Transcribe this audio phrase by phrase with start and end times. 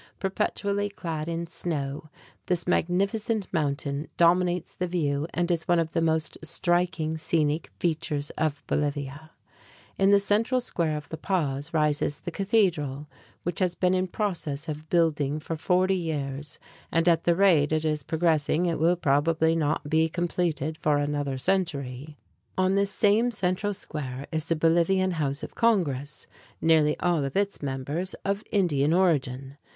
[0.19, 2.09] Perpetually clad in snow,
[2.47, 8.31] this magnificent mountain dominates the view, and is one of the most striking scenic features
[8.31, 9.29] of Bolivia.
[9.99, 13.07] In the central square of La Paz rises the cathedral,
[13.43, 16.57] which has been in process of building for forty years,
[16.91, 21.37] and at the rate it is progressing it will probably not be completed for another
[21.37, 22.17] century.
[22.57, 26.25] On this same central square is the Bolivian House of Congress,
[26.59, 29.57] nearly all of its members of Indian origin.